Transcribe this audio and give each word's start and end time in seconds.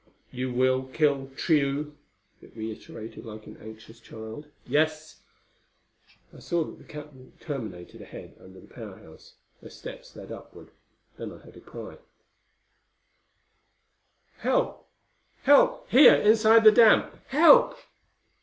"You 0.31 0.51
will 0.51 0.85
kill 0.87 1.27
Tugh?" 1.37 1.95
it 2.41 2.57
reiterated 2.57 3.23
like 3.23 3.45
an 3.45 3.57
anxious 3.57 3.99
child. 3.99 4.47
"Yes." 4.65 5.21
I 6.35 6.39
saw 6.39 6.63
that 6.63 6.79
the 6.79 6.83
catwalk 6.91 7.39
terminated 7.39 8.01
ahead 8.01 8.35
under 8.39 8.59
the 8.61 8.67
Power 8.67 8.97
House, 8.97 9.35
where 9.59 9.69
steps 9.69 10.15
led 10.15 10.31
upward. 10.31 10.71
Then 11.17 11.31
I 11.31 11.37
heard 11.37 11.57
a 11.57 11.61
cry: 11.61 11.99
"Help! 14.39 14.89
Help! 15.43 15.87
Here, 15.91 16.15
inside 16.15 16.63
the 16.63 16.71
dam! 16.71 17.19
Help!" 17.27 17.77